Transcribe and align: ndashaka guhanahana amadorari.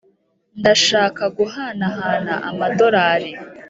ndashaka 0.59 1.23
guhanahana 1.37 2.33
amadorari. 2.49 3.31